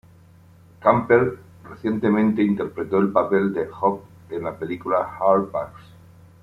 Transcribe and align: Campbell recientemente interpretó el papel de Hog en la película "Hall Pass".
Campbell 0.81 1.37
recientemente 1.69 2.41
interpretó 2.41 2.97
el 2.97 3.11
papel 3.11 3.53
de 3.53 3.69
Hog 3.69 4.01
en 4.31 4.43
la 4.45 4.57
película 4.57 5.07
"Hall 5.19 5.47
Pass". 5.51 5.69